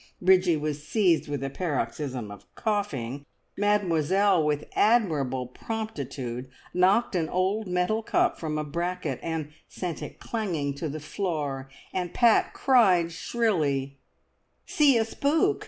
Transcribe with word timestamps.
Bridgie 0.19 0.57
was 0.57 0.81
seized 0.81 1.27
with 1.27 1.43
a 1.43 1.51
paroxysm 1.51 2.31
of 2.31 2.47
coughing, 2.55 3.23
Mademoiselle 3.55 4.43
with 4.43 4.65
admirable 4.75 5.45
promptitude 5.45 6.49
knocked 6.73 7.13
an 7.15 7.29
old 7.29 7.67
metal 7.67 8.01
cup 8.01 8.39
from 8.39 8.57
a 8.57 8.63
bracket, 8.63 9.19
and 9.21 9.51
sent 9.69 10.01
it 10.01 10.19
clanging 10.19 10.73
to 10.73 10.89
the 10.89 10.99
floor, 10.99 11.69
and 11.93 12.15
Pat 12.15 12.51
cried 12.51 13.11
shrilly 13.11 13.99
"See 14.65 14.97
a 14.97 15.05
spook! 15.05 15.59